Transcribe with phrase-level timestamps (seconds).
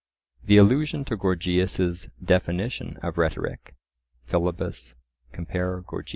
[0.45, 3.75] The allusion to Gorgias' definition of rhetoric
[4.25, 4.95] (Philebus;
[5.31, 6.09] compare Gorg.)